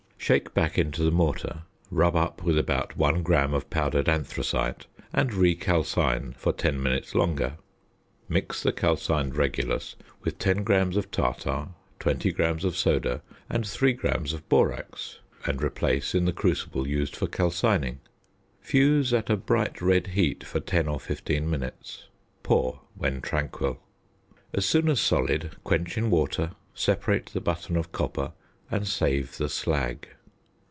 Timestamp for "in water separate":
25.97-27.25